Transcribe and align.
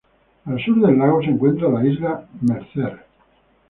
Al 0.45 0.59
sur 0.65 0.81
del 0.81 0.97
lago 0.97 1.21
se 1.21 1.29
encuentra 1.29 1.69
la 1.69 1.85
isla 1.85 2.27
Mercer. 2.41 3.05